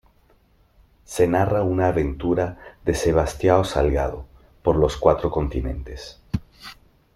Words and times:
Se 1.05 1.27
narra 1.27 1.61
una 1.61 1.89
aventura 1.89 2.57
de 2.85 2.95
Sebastião 2.95 3.63
Salgado 3.63 4.25
por 4.63 4.75
los 4.75 4.97
cuatro 4.97 5.29
continentes. 5.29 6.19